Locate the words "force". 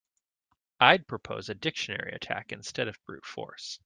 3.23-3.77